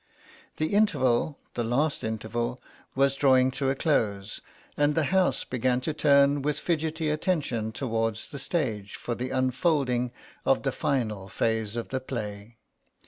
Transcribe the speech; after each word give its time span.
The 0.57 0.73
interval, 0.73 1.37
the 1.53 1.63
last 1.63 2.03
interval, 2.03 2.59
was 2.95 3.15
drawing 3.15 3.51
to 3.51 3.69
a 3.69 3.75
close 3.75 4.41
and 4.75 4.95
the 4.95 5.03
house 5.13 5.43
began 5.43 5.79
to 5.81 5.93
turn 5.93 6.41
with 6.41 6.57
fidgetty 6.59 7.13
attention 7.13 7.71
towards 7.71 8.27
the 8.29 8.39
stage 8.39 8.95
for 8.95 9.13
the 9.13 9.29
unfolding 9.29 10.11
of 10.43 10.63
the 10.63 10.71
final 10.71 11.27
phase 11.27 11.75
of 11.75 11.89
the 11.89 11.99
play. 11.99 12.57